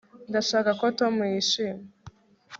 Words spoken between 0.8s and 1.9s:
tom yishima